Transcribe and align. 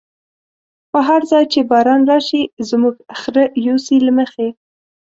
په 0.91 0.99
هر 1.07 1.21
ځای 1.31 1.43
چی 1.51 1.59
باران 1.71 2.01
راشی، 2.11 2.41
زموږ 2.69 2.95
خره 3.19 3.43
يوسی 3.67 3.97
له 4.05 4.11
مخی 4.17 4.49